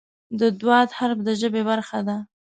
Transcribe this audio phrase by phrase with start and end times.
[0.39, 2.17] د "ض" حرف د ژبې برخه ده.